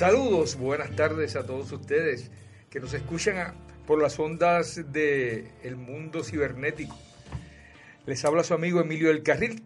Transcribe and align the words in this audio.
Saludos, 0.00 0.56
buenas 0.56 0.96
tardes 0.96 1.36
a 1.36 1.44
todos 1.44 1.70
ustedes 1.72 2.30
que 2.70 2.80
nos 2.80 2.94
escuchan 2.94 3.52
por 3.86 4.00
las 4.00 4.18
ondas 4.18 4.90
del 4.90 5.48
el 5.62 5.76
mundo 5.76 6.24
cibernético. 6.24 6.96
Les 8.06 8.24
habla 8.24 8.42
su 8.42 8.54
amigo 8.54 8.80
Emilio 8.80 9.08
del 9.08 9.22
Carril. 9.22 9.62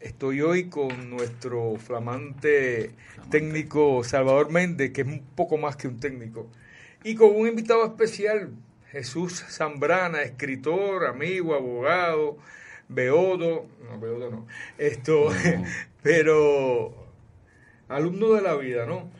Estoy 0.00 0.40
hoy 0.40 0.68
con 0.68 1.08
nuestro 1.08 1.76
flamante 1.76 2.90
técnico 3.30 4.02
Salvador 4.02 4.50
Méndez, 4.50 4.90
que 4.90 5.02
es 5.02 5.06
un 5.06 5.22
poco 5.36 5.56
más 5.56 5.76
que 5.76 5.86
un 5.86 6.00
técnico, 6.00 6.48
y 7.04 7.14
con 7.14 7.36
un 7.36 7.46
invitado 7.46 7.86
especial, 7.86 8.50
Jesús 8.90 9.44
Zambrana, 9.48 10.22
escritor, 10.22 11.06
amigo, 11.06 11.54
abogado, 11.54 12.38
beodo, 12.88 13.68
no, 13.88 14.00
beodo 14.00 14.32
no, 14.32 14.46
esto, 14.78 15.28
pero 16.02 17.06
alumno 17.88 18.32
de 18.32 18.42
la 18.42 18.56
vida, 18.56 18.84
¿no? 18.84 19.15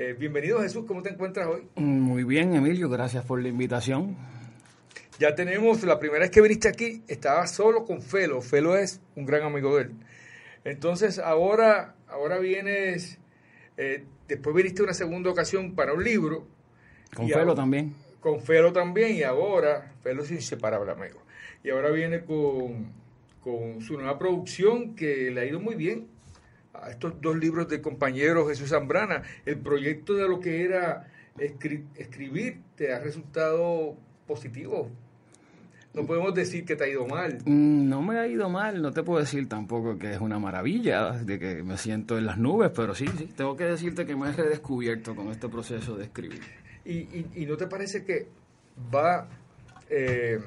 Eh, 0.00 0.14
bienvenido 0.16 0.60
Jesús, 0.60 0.84
¿cómo 0.86 1.02
te 1.02 1.10
encuentras 1.10 1.48
hoy? 1.48 1.66
Muy 1.74 2.22
bien, 2.22 2.54
Emilio, 2.54 2.88
gracias 2.88 3.24
por 3.24 3.42
la 3.42 3.48
invitación. 3.48 4.16
Ya 5.18 5.34
tenemos, 5.34 5.82
la 5.82 5.98
primera 5.98 6.20
vez 6.20 6.30
que 6.30 6.40
viniste 6.40 6.68
aquí, 6.68 7.02
estaba 7.08 7.44
solo 7.48 7.84
con 7.84 8.00
Felo. 8.00 8.40
Felo 8.40 8.76
es 8.76 9.00
un 9.16 9.26
gran 9.26 9.42
amigo 9.42 9.74
de 9.74 9.82
él. 9.82 9.90
Entonces, 10.62 11.18
ahora, 11.18 11.96
ahora 12.06 12.38
vienes, 12.38 13.18
eh, 13.76 14.04
después 14.28 14.54
viniste 14.54 14.84
una 14.84 14.94
segunda 14.94 15.30
ocasión 15.30 15.74
para 15.74 15.94
un 15.94 16.04
libro. 16.04 16.46
Con 17.12 17.28
Felo 17.28 17.56
también. 17.56 17.92
Con 18.20 18.40
Felo 18.40 18.72
también, 18.72 19.16
y 19.16 19.24
ahora, 19.24 19.94
Felo 20.04 20.22
es 20.22 20.30
inseparable, 20.30 20.92
amigo. 20.92 21.20
Y 21.64 21.70
ahora 21.70 21.90
viene 21.90 22.20
con, 22.20 22.92
con 23.40 23.80
su 23.80 23.94
nueva 23.94 24.16
producción 24.16 24.94
que 24.94 25.32
le 25.32 25.40
ha 25.40 25.44
ido 25.44 25.58
muy 25.58 25.74
bien 25.74 26.06
a 26.82 26.90
estos 26.90 27.20
dos 27.20 27.36
libros 27.36 27.68
de 27.68 27.80
compañero 27.80 28.48
Jesús 28.48 28.70
Zambrana, 28.70 29.22
el 29.46 29.58
proyecto 29.58 30.14
de 30.14 30.28
lo 30.28 30.40
que 30.40 30.64
era 30.64 31.08
escribir 31.38 32.60
te 32.76 32.92
ha 32.92 32.98
resultado 32.98 33.96
positivo. 34.26 34.90
No 35.94 36.06
podemos 36.06 36.34
decir 36.34 36.64
que 36.64 36.76
te 36.76 36.84
ha 36.84 36.88
ido 36.88 37.06
mal. 37.06 37.38
Mm, 37.44 37.88
no 37.88 38.02
me 38.02 38.18
ha 38.18 38.26
ido 38.26 38.48
mal, 38.50 38.80
no 38.82 38.92
te 38.92 39.02
puedo 39.02 39.20
decir 39.20 39.48
tampoco 39.48 39.98
que 39.98 40.12
es 40.12 40.20
una 40.20 40.38
maravilla, 40.38 41.12
de 41.12 41.38
que 41.38 41.62
me 41.62 41.78
siento 41.78 42.18
en 42.18 42.26
las 42.26 42.38
nubes, 42.38 42.70
pero 42.74 42.94
sí, 42.94 43.06
sí, 43.16 43.32
tengo 43.36 43.56
que 43.56 43.64
decirte 43.64 44.04
que 44.04 44.14
me 44.14 44.28
he 44.28 44.32
redescubierto 44.32 45.16
con 45.16 45.28
este 45.28 45.48
proceso 45.48 45.96
de 45.96 46.04
escribir. 46.04 46.40
¿Y, 46.84 47.26
y, 47.34 47.46
no 47.46 47.56
te 47.56 47.66
parece 47.66 48.04
que 48.04 48.28
va 48.94 49.28
eh, 49.90 50.38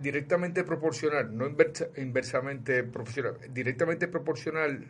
directamente 0.00 0.62
proporcional, 0.62 1.36
no 1.36 1.46
inversamente 1.96 2.84
proporcional, 2.84 3.34
directamente 3.52 4.08
proporcional 4.08 4.84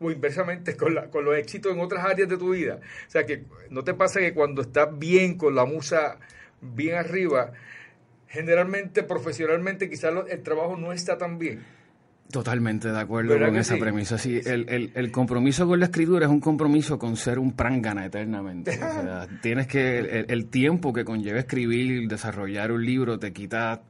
o 0.00 0.10
inversamente 0.10 0.76
con, 0.76 0.94
la, 0.94 1.08
con 1.10 1.24
los 1.24 1.36
éxitos 1.36 1.72
en 1.72 1.80
otras 1.80 2.04
áreas 2.04 2.28
de 2.28 2.36
tu 2.36 2.50
vida. 2.50 2.80
O 3.06 3.10
sea, 3.10 3.24
que 3.26 3.44
no 3.68 3.84
te 3.84 3.94
pasa 3.94 4.20
que 4.20 4.32
cuando 4.32 4.62
estás 4.62 4.98
bien, 4.98 5.36
con 5.36 5.54
la 5.54 5.66
musa 5.66 6.18
bien 6.60 6.96
arriba, 6.96 7.52
generalmente, 8.26 9.02
profesionalmente, 9.02 9.90
quizás 9.90 10.12
el 10.28 10.42
trabajo 10.42 10.76
no 10.76 10.92
está 10.92 11.18
tan 11.18 11.38
bien. 11.38 11.62
Totalmente 12.30 12.90
de 12.90 12.98
acuerdo 12.98 13.36
con 13.38 13.56
esa 13.56 13.76
premisa. 13.76 14.16
Sí, 14.16 14.40
el, 14.44 14.68
el, 14.68 14.92
el, 14.94 15.10
compromiso 15.10 15.66
con 15.66 15.80
la 15.80 15.86
escritura 15.86 16.26
es 16.26 16.30
un 16.30 16.40
compromiso 16.40 16.96
con 16.96 17.16
ser 17.16 17.40
un 17.40 17.52
prangana 17.52 18.06
eternamente. 18.06 18.70
O 18.70 18.74
sea, 18.78 19.28
tienes 19.42 19.66
que, 19.66 19.98
el, 19.98 20.26
el, 20.28 20.46
tiempo 20.46 20.92
que 20.92 21.04
conlleva 21.04 21.40
escribir, 21.40 22.06
desarrollar 22.08 22.70
un 22.70 22.86
libro, 22.86 23.18
te 23.18 23.32
quita 23.32 23.82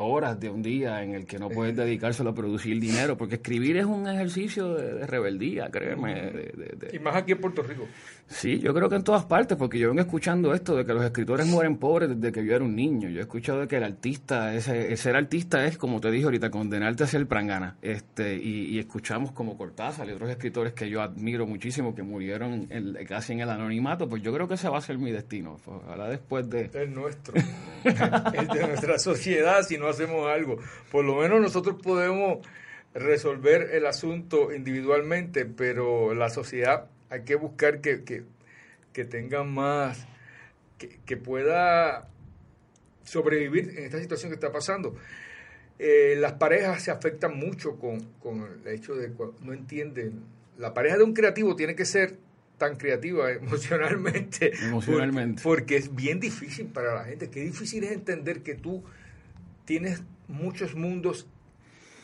horas 0.00 0.38
de 0.40 0.50
un 0.50 0.62
día 0.62 1.02
en 1.02 1.14
el 1.14 1.26
que 1.26 1.38
no 1.38 1.48
puedes 1.48 1.76
dedicárselo 1.76 2.30
a 2.30 2.34
producir 2.34 2.80
dinero, 2.80 3.16
porque 3.16 3.36
escribir 3.36 3.76
es 3.76 3.84
un 3.84 4.08
ejercicio 4.08 4.74
de, 4.74 5.06
rebeldía, 5.06 5.70
créeme. 5.70 6.50
y 6.92 6.98
más 6.98 7.16
aquí 7.16 7.32
en 7.32 7.40
Puerto 7.40 7.62
Rico. 7.62 7.86
Sí, 8.30 8.60
yo 8.60 8.72
creo 8.72 8.88
que 8.88 8.94
en 8.94 9.02
todas 9.02 9.24
partes, 9.24 9.58
porque 9.58 9.76
yo 9.76 9.88
vengo 9.88 10.02
escuchando 10.02 10.54
esto 10.54 10.76
de 10.76 10.86
que 10.86 10.94
los 10.94 11.04
escritores 11.04 11.46
mueren 11.48 11.78
pobres 11.78 12.10
desde 12.10 12.30
que 12.32 12.46
yo 12.46 12.54
era 12.54 12.64
un 12.64 12.76
niño. 12.76 13.08
Yo 13.08 13.18
he 13.18 13.22
escuchado 13.22 13.60
de 13.60 13.68
que 13.68 13.76
el 13.76 13.82
artista, 13.82 14.54
ese, 14.54 14.96
ser 14.96 15.16
artista 15.16 15.64
es, 15.66 15.76
como 15.76 16.00
te 16.00 16.12
dije 16.12 16.26
ahorita, 16.26 16.48
condenarte 16.48 17.02
a 17.02 17.06
ser 17.08 17.26
prangana. 17.26 17.76
Este, 17.82 18.36
y, 18.36 18.78
escuchamos 18.78 19.32
como 19.32 19.58
Cortázar 19.58 20.08
y 20.08 20.12
otros 20.12 20.30
escritores 20.30 20.72
que 20.74 20.88
yo 20.88 21.02
admiro 21.02 21.44
muchísimo, 21.44 21.92
que 21.92 22.04
murieron 22.04 22.68
casi 23.08 23.32
en 23.32 23.40
el 23.40 23.50
anonimato, 23.50 24.08
pues 24.08 24.22
yo 24.22 24.32
creo 24.32 24.46
que 24.46 24.54
ese 24.54 24.68
va 24.68 24.78
a 24.78 24.80
ser 24.80 24.96
mi 24.96 25.10
destino. 25.10 25.58
Ojalá 25.66 26.08
después 26.08 26.48
de... 26.48 26.70
Es 26.72 26.88
nuestro. 26.88 27.34
es 27.84 28.48
de 28.48 28.66
nuestra 28.68 28.98
sociedad 28.98 29.62
si 29.64 29.76
no 29.76 29.88
hacemos 29.90 30.28
algo. 30.28 30.58
Por 30.90 31.04
lo 31.04 31.16
menos 31.16 31.40
nosotros 31.40 31.76
podemos 31.82 32.38
resolver 32.94 33.70
el 33.72 33.86
asunto 33.86 34.52
individualmente, 34.52 35.44
pero 35.44 36.14
la 36.14 36.30
sociedad 36.30 36.86
hay 37.08 37.22
que 37.22 37.34
buscar 37.34 37.80
que, 37.80 38.04
que, 38.04 39.04
tengan 39.04 39.52
más, 39.52 40.06
que, 40.78 41.16
pueda 41.16 42.08
sobrevivir 43.04 43.70
en 43.76 43.84
esta 43.84 44.00
situación 44.00 44.30
que 44.30 44.34
está 44.34 44.52
pasando. 44.52 44.94
Eh, 45.78 46.16
las 46.18 46.34
parejas 46.34 46.82
se 46.82 46.90
afectan 46.90 47.38
mucho 47.38 47.78
con, 47.78 48.00
con 48.20 48.46
el 48.64 48.68
hecho 48.68 48.94
de 48.94 49.08
que 49.08 49.24
no 49.40 49.52
entienden. 49.52 50.22
La 50.58 50.74
pareja 50.74 50.98
de 50.98 51.04
un 51.04 51.14
creativo 51.14 51.56
tiene 51.56 51.74
que 51.74 51.84
ser 51.84 52.18
tan 52.58 52.76
creativa 52.76 53.32
emocionalmente. 53.32 54.52
Emocionalmente. 54.62 55.42
porque 55.42 55.76
es 55.76 55.94
bien 55.94 56.20
difícil 56.20 56.66
para 56.66 56.94
la 56.94 57.04
gente. 57.04 57.30
Qué 57.30 57.40
difícil 57.40 57.82
es 57.82 57.92
entender 57.92 58.42
que 58.42 58.54
tú 58.54 58.84
tienes 59.70 60.02
muchos 60.26 60.74
mundos 60.74 61.28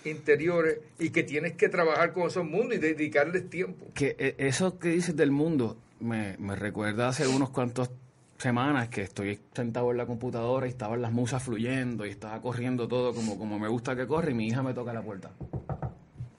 interiores 0.04 0.78
y 1.01 1.10
que 1.10 1.24
tienes 1.24 1.54
que 1.54 1.68
trabajar 1.68 2.13
con 2.13 2.28
esos 2.28 2.45
mundos 2.45 2.77
y 2.77 2.78
dedicarles 2.78 3.51
tiempo. 3.51 3.89
Que 3.92 4.15
eh, 4.21 4.36
eso 4.39 4.78
que 4.78 4.91
dices 4.91 5.16
del 5.16 5.33
mundo 5.33 5.77
me, 5.98 6.36
recuerda 6.54 7.09
hace 7.09 7.27
unos 7.27 7.51
cuantos 7.51 7.91
semanas 8.39 8.89
que 8.89 9.03
estoy 9.03 9.41
sentado 9.53 9.91
en 9.91 9.97
la 9.97 10.07
computadora 10.07 10.68
y 10.68 10.71
estaban 10.71 11.03
las 11.03 11.10
musas 11.10 11.42
fluyendo 11.42 12.07
y 12.07 12.10
estaba 12.10 12.41
corriendo 12.41 12.86
todo 12.86 13.13
como, 13.13 13.36
como 13.36 13.59
me 13.59 13.66
gusta 13.66 13.97
que 13.97 14.07
corre 14.07 14.30
y 14.30 14.34
mi 14.34 14.47
hija 14.47 14.63
me 14.63 14.72
toca 14.72 14.92
la 14.92 15.03
puerta. 15.03 15.33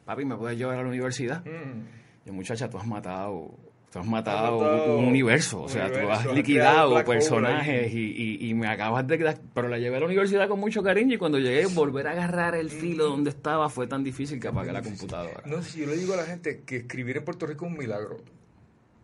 Papi, 0.06 0.24
¿me 0.24 0.38
puedes 0.38 0.58
llevar 0.58 0.78
a 0.78 0.84
la 0.84 0.88
universidad? 0.88 1.44
Mm. 1.44 2.30
Y 2.30 2.32
muchacha, 2.32 2.70
tú 2.70 2.78
has 2.78 2.88
matado 2.88 3.54
Tú 3.92 4.00
has 4.00 4.06
matado, 4.06 4.98
un, 4.98 5.06
universo, 5.06 5.62
o 5.62 5.70
sea, 5.70 5.90
tú 5.90 6.10
has 6.10 6.26
liquidado 6.34 7.02
personajes 7.06 7.94
y, 7.94 8.38
y, 8.42 8.54
me 8.54 8.68
acabas 8.68 9.08
de 9.08 9.18
quedar... 9.18 9.40
Pero 9.54 9.70
la 9.70 9.78
llevé 9.78 9.96
a 9.96 10.00
la 10.02 10.08
universidad 10.08 10.50
con 10.50 10.60
mucho 10.60 10.84
cariño 10.84 11.16
y 11.16 11.18
cuando 11.18 11.40
llegué, 11.40 11.66
volver 11.68 12.08
a 12.08 12.12
agarrar 12.12 12.56
el 12.56 12.70
filo 12.70 13.06
donde 13.06 13.30
estaba 13.30 13.70
fue 13.70 13.88
tan 13.88 14.04
difícil 14.04 14.42
que 14.42 14.50
apagué 14.50 14.74
la 14.74 14.82
computadora. 14.82 15.42
No 15.46 15.62
sé 15.62 15.72
si 15.72 15.80
yo 15.80 15.88
le 15.88 15.96
digo 15.96 16.14
a 16.14 16.18
la 16.18 16.26
gente 16.26 16.64
que 16.66 16.78
escribir 16.78 17.16
en 17.16 17.24
Puerto 17.24 17.46
Rico 17.46 17.66
es 17.66 17.72
un 17.72 17.78
milagro. 17.78 18.18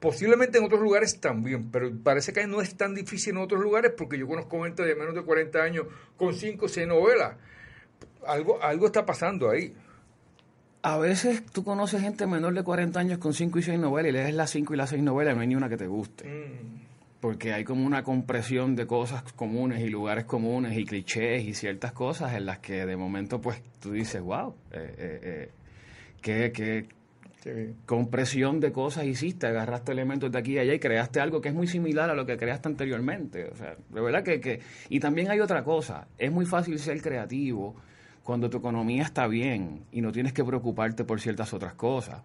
Posiblemente 0.02 0.58
en 0.58 0.66
otros 0.66 0.82
lugares 0.82 1.18
también, 1.22 1.72
pero 1.72 1.90
parece 2.04 2.34
que 2.34 2.46
no 2.46 2.60
es 2.60 2.76
tan 2.76 2.94
difícil 2.94 3.38
en 3.38 3.44
otros 3.44 3.62
lugares 3.62 3.94
porque 3.98 4.18
yo 4.18 4.28
conozco 4.28 4.64
gente 4.64 4.84
de 4.84 4.96
menos 4.96 5.16
de 5.16 5.22
40 5.22 5.64
años 5.64 5.86
con 6.18 6.34
5 6.34 6.66
o 6.66 6.68
6 6.68 6.88
novelas. 6.88 7.38
algo, 8.28 8.62
algo 8.62 8.88
está 8.88 9.06
pasando 9.06 9.50
ahí. 9.50 9.74
A 10.86 10.98
veces 10.98 11.46
tú 11.46 11.64
conoces 11.64 12.02
gente 12.02 12.28
menor 12.28 12.54
de 12.54 12.62
40 12.62 13.00
años 13.00 13.18
con 13.18 13.34
5 13.34 13.58
y 13.58 13.64
6 13.64 13.80
novelas 13.80 14.10
y 14.10 14.12
lees 14.12 14.36
las 14.36 14.50
5 14.52 14.74
y 14.74 14.78
las 14.78 14.90
6 14.90 15.02
novelas 15.02 15.34
y 15.34 15.36
no 15.36 15.42
hay 15.42 15.48
ni 15.48 15.56
una 15.56 15.70
que 15.70 15.78
te 15.78 15.88
guste. 15.88 16.26
Mm. 16.26 16.84
Porque 17.22 17.54
hay 17.54 17.64
como 17.64 17.86
una 17.86 18.04
compresión 18.04 18.76
de 18.76 18.86
cosas 18.86 19.24
comunes 19.32 19.80
y 19.80 19.88
lugares 19.88 20.26
comunes 20.26 20.78
y 20.78 20.84
clichés 20.84 21.46
y 21.46 21.54
ciertas 21.54 21.94
cosas 21.94 22.34
en 22.34 22.46
las 22.46 22.60
que 22.60 22.86
de 22.86 22.98
momento 22.98 23.40
pues 23.40 23.62
tú 23.80 23.94
dices, 23.94 24.22
wow, 24.22 24.56
eh, 24.72 24.96
eh, 24.98 25.20
eh, 25.24 25.52
qué, 26.22 26.52
qué 26.52 26.86
Sí. 27.44 27.76
compresión 27.86 28.62
de 28.62 28.72
cosas 28.72 29.04
hiciste, 29.04 29.48
agarraste 29.48 29.92
elementos 29.92 30.32
de 30.32 30.40
aquí 30.40 30.54
y 30.54 30.60
allá 30.60 30.74
y 30.76 30.80
creaste 30.80 31.20
algo 31.20 31.42
que 31.42 31.50
es 31.50 31.56
muy 31.56 31.68
similar 31.68 32.10
a 32.10 32.14
lo 32.14 32.26
que 32.26 32.38
creaste 32.38 32.70
anteriormente. 32.70 33.50
O 33.52 33.56
sea, 33.58 33.76
de 33.90 34.02
verdad 34.02 34.24
que, 34.24 34.40
que... 34.40 34.62
Y 34.88 35.02
también 35.02 35.30
hay 35.30 35.42
otra 35.42 35.62
cosa, 35.62 36.08
es 36.18 36.32
muy 36.32 36.46
fácil 36.46 36.80
ser 36.80 37.02
creativo 37.02 37.76
cuando 38.24 38.50
tu 38.50 38.58
economía 38.58 39.04
está 39.04 39.28
bien 39.28 39.82
y 39.92 40.02
no 40.02 40.12
tienes 40.12 40.34
que 40.34 40.44
preocuparte 40.44 41.04
por 41.04 41.20
ciertas 41.20 41.54
otras 41.54 41.74
cosas. 41.74 42.20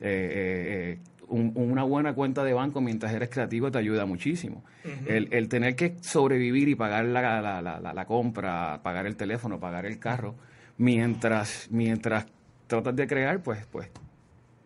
Eh, 0.00 0.02
eh, 0.02 0.98
eh, 0.98 0.98
un- 1.28 1.52
una 1.54 1.82
buena 1.84 2.12
cuenta 2.14 2.42
de 2.44 2.52
banco 2.52 2.80
mientras 2.80 3.12
eres 3.12 3.28
creativo 3.30 3.70
te 3.70 3.78
ayuda 3.78 4.04
muchísimo. 4.06 4.64
el, 5.06 5.28
el 5.32 5.48
tener 5.48 5.76
que 5.76 5.96
sobrevivir 6.00 6.68
y 6.68 6.74
pagar 6.74 7.04
la, 7.04 7.40
la, 7.40 7.60
la, 7.62 7.80
la- 7.80 7.92
la 7.94 8.04
compra, 8.06 8.80
pagar 8.82 9.06
el 9.06 9.16
teléfono, 9.16 9.60
pagar 9.60 9.86
el 9.86 9.98
carro, 9.98 10.34
mientras, 10.78 11.68
mientras 11.70 12.26
tratas 12.66 12.96
de 12.96 13.06
crear, 13.06 13.42
pues, 13.42 13.66
pues 13.70 13.88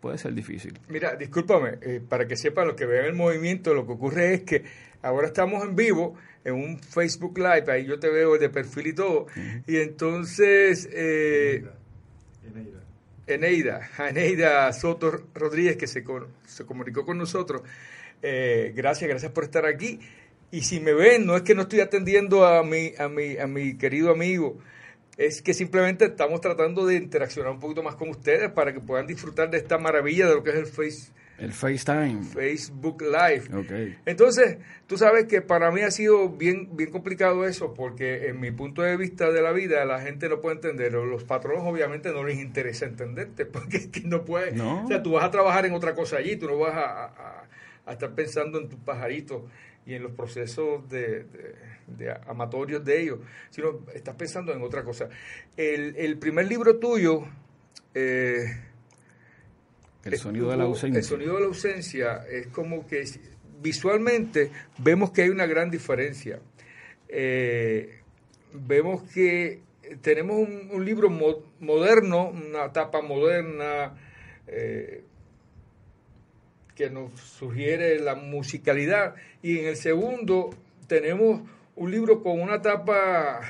puede 0.05 0.19
ser 0.19 0.35
difícil. 0.35 0.77
Mira, 0.87 1.15
discúlpame, 1.15 1.79
eh, 1.81 1.99
para 2.07 2.27
que 2.27 2.37
sepan 2.37 2.67
lo 2.67 2.75
que 2.75 2.85
vean 2.85 3.05
el 3.05 3.13
movimiento, 3.13 3.73
lo 3.73 3.87
que 3.87 3.93
ocurre 3.93 4.35
es 4.35 4.41
que 4.43 4.63
ahora 5.01 5.25
estamos 5.25 5.63
en 5.63 5.75
vivo 5.75 6.15
en 6.43 6.53
un 6.53 6.79
Facebook 6.79 7.35
Live, 7.39 7.71
ahí 7.71 7.87
yo 7.87 7.97
te 7.97 8.11
veo 8.11 8.37
de 8.37 8.49
perfil 8.49 8.85
y 8.85 8.93
todo, 8.93 9.25
y 9.65 9.77
entonces 9.77 10.87
eh, 10.91 11.65
Eneida, 13.25 13.89
Eneida 13.97 14.71
Soto 14.73 15.25
Rodríguez, 15.33 15.75
que 15.75 15.87
se, 15.87 16.03
se 16.45 16.65
comunicó 16.67 17.03
con 17.03 17.17
nosotros, 17.17 17.63
eh, 18.21 18.73
gracias, 18.75 19.09
gracias 19.09 19.31
por 19.31 19.45
estar 19.45 19.65
aquí. 19.65 19.99
Y 20.51 20.61
si 20.61 20.79
me 20.81 20.93
ven, 20.93 21.25
no 21.25 21.35
es 21.35 21.41
que 21.41 21.55
no 21.55 21.63
estoy 21.63 21.79
atendiendo 21.79 22.45
a 22.45 22.61
mi, 22.61 22.93
a 22.99 23.09
mi, 23.09 23.37
a 23.37 23.47
mi 23.47 23.75
querido 23.75 24.11
amigo, 24.11 24.59
es 25.17 25.41
que 25.41 25.53
simplemente 25.53 26.05
estamos 26.05 26.41
tratando 26.41 26.85
de 26.85 26.95
interaccionar 26.95 27.51
un 27.51 27.59
poquito 27.59 27.81
más 27.83 27.95
con 27.95 28.09
ustedes 28.09 28.51
para 28.51 28.73
que 28.73 28.79
puedan 28.81 29.07
disfrutar 29.07 29.49
de 29.49 29.57
esta 29.57 29.77
maravilla 29.77 30.27
de 30.27 30.35
lo 30.35 30.43
que 30.43 30.49
es 30.51 30.55
el 30.57 30.65
face, 30.67 31.11
El 31.37 31.51
FaceTime. 31.53 32.23
Facebook 32.23 33.01
Live. 33.01 33.43
Ok. 33.57 33.97
Entonces, 34.05 34.57
tú 34.87 34.97
sabes 34.97 35.25
que 35.25 35.41
para 35.41 35.71
mí 35.71 35.81
ha 35.81 35.91
sido 35.91 36.29
bien, 36.29 36.75
bien 36.75 36.91
complicado 36.91 37.45
eso, 37.45 37.73
porque 37.73 38.27
en 38.27 38.39
mi 38.39 38.51
punto 38.51 38.81
de 38.81 38.95
vista 38.97 39.31
de 39.31 39.41
la 39.41 39.51
vida 39.53 39.83
la 39.85 39.99
gente 40.01 40.27
no 40.29 40.41
puede 40.41 40.55
entender, 40.57 40.91
los 40.93 41.23
patronos 41.23 41.63
obviamente 41.65 42.11
no 42.11 42.23
les 42.23 42.39
interesa 42.39 42.85
entenderte, 42.85 43.45
porque 43.45 43.77
es 43.77 43.87
que 43.87 44.01
no 44.01 44.25
puedes, 44.25 44.53
No. 44.53 44.83
o 44.83 44.87
sea, 44.87 45.01
tú 45.01 45.11
vas 45.11 45.23
a 45.23 45.31
trabajar 45.31 45.65
en 45.65 45.73
otra 45.73 45.93
cosa 45.95 46.17
allí, 46.17 46.35
tú 46.35 46.47
no 46.47 46.57
vas 46.57 46.73
a, 46.75 47.05
a- 47.05 47.47
a 47.87 47.93
estar 47.93 48.15
pensando 48.15 48.59
en 48.59 48.67
tus 48.67 48.79
pajaritos 48.79 49.43
y 49.85 49.93
en 49.93 50.03
los 50.03 50.11
procesos 50.13 50.87
de, 50.89 51.23
de- 51.25 51.55
de 51.87 52.11
amatorios 52.27 52.83
de 52.83 53.01
ellos, 53.01 53.19
sino 53.51 53.81
estás 53.93 54.15
pensando 54.15 54.51
en 54.53 54.61
otra 54.63 54.83
cosa. 54.83 55.07
El, 55.55 55.95
el 55.97 56.17
primer 56.17 56.47
libro 56.47 56.77
tuyo... 56.77 57.23
eh, 57.93 58.45
El 60.03 60.17
sonido 60.17 60.49
de 60.49 60.57
la 60.57 60.63
ausencia. 60.63 60.97
El 60.99 61.03
sonido 61.05 61.35
de 61.35 61.41
la 61.41 61.47
ausencia 61.47 62.25
es 62.29 62.47
como 62.47 62.87
que 62.87 63.03
visualmente 63.61 64.51
vemos 64.79 65.11
que 65.11 65.23
hay 65.23 65.29
una 65.29 65.45
gran 65.45 65.69
diferencia. 65.69 66.39
Eh, 67.07 67.99
vemos 68.53 69.03
que 69.11 69.61
tenemos 70.01 70.37
un, 70.37 70.69
un 70.71 70.83
libro 70.85 71.09
mo- 71.09 71.43
moderno, 71.59 72.29
una 72.29 72.65
etapa 72.65 73.01
moderna, 73.01 73.95
eh, 74.47 75.03
que 76.75 76.89
nos 76.89 77.19
sugiere 77.19 77.99
la 77.99 78.15
musicalidad. 78.15 79.15
Y 79.41 79.59
en 79.59 79.65
el 79.67 79.75
segundo 79.77 80.49
tenemos 80.87 81.41
un 81.75 81.91
libro 81.91 82.21
con 82.21 82.39
una 82.39 82.61
tapa 82.61 83.41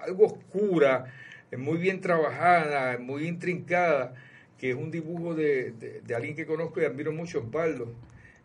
algo 0.00 0.26
oscura, 0.26 1.12
eh, 1.50 1.56
muy 1.56 1.78
bien 1.78 2.00
trabajada, 2.00 2.98
muy 2.98 3.26
intrincada, 3.28 4.14
que 4.58 4.70
es 4.70 4.76
un 4.76 4.90
dibujo 4.90 5.34
de, 5.34 5.72
de- 5.72 6.14
alguien 6.14 6.34
que 6.34 6.46
conozco 6.46 6.80
y 6.80 6.84
admiro 6.84 7.12
mucho, 7.12 7.40
Osvaldo. 7.40 7.92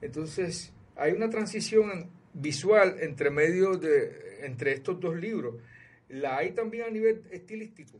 Entonces, 0.02 0.72
hay 0.96 1.14
una 1.14 1.30
transición 1.30 2.10
visual 2.34 2.98
entre 3.02 3.30
medio 3.32 3.78
de 3.78 4.46
entre 4.46 4.74
estos 4.74 5.00
dos 5.00 5.16
libros. 5.16 5.56
La 6.10 6.38
hay 6.38 6.52
también 6.52 6.86
a 6.86 6.90
nivel 6.90 7.24
estilístico. 7.32 8.00